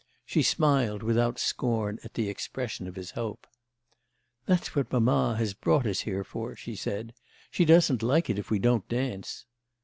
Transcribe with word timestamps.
She 0.25 0.41
smiled 0.41 1.03
without 1.03 1.37
scorn 1.37 1.99
at 2.03 2.15
the 2.15 2.27
expression 2.27 2.87
of 2.87 2.95
his 2.95 3.11
hope. 3.11 3.45
"That's 4.47 4.75
what 4.75 4.91
mamma 4.91 5.35
has 5.37 5.53
brought 5.53 5.85
us 5.85 5.99
here 5.99 6.23
for," 6.23 6.55
she 6.55 6.75
said; 6.75 7.13
"she 7.51 7.65
doesn't 7.65 8.01
like 8.01 8.27
it 8.27 8.39
if 8.39 8.49
we 8.49 8.57
don't 8.57 8.89
dance." 8.89 9.45